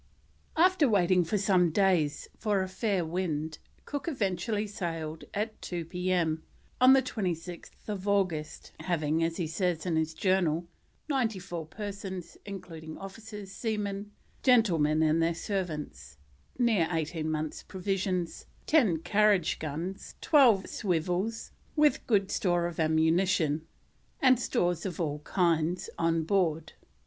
After 0.57 0.89
waiting 0.89 1.23
for 1.23 1.37
some 1.37 1.69
days 1.69 2.27
for 2.35 2.63
a 2.63 2.67
fair 2.67 3.05
wind, 3.05 3.59
Cook 3.85 4.07
eventually 4.07 4.65
sailed 4.65 5.25
at 5.31 5.61
2 5.61 5.85
P.M. 5.85 6.41
on 6.81 6.95
26th 6.95 7.69
August, 8.07 8.71
having, 8.79 9.23
as 9.23 9.37
he 9.37 9.45
says 9.45 9.85
in 9.85 9.97
his 9.97 10.15
Journal, 10.15 10.65
"94 11.07 11.67
persons, 11.67 12.35
including 12.47 12.97
officers, 12.97 13.51
seamen, 13.51 14.09
Gentlemen 14.41 15.03
and 15.03 15.21
their 15.21 15.35
servants; 15.35 16.17
near 16.57 16.87
18 16.89 17.29
months' 17.29 17.61
provisions, 17.61 18.47
10 18.65 19.01
carriage 19.03 19.59
guns, 19.59 20.15
12 20.21 20.67
swivels, 20.67 21.51
with 21.75 22.07
good 22.07 22.31
store 22.31 22.65
of 22.65 22.79
ammunition, 22.79 23.67
and 24.19 24.39
stores 24.39 24.83
of 24.83 24.99
all 24.99 25.19
kinds" 25.19 25.91
on 25.99 26.23
board. 26.23 26.73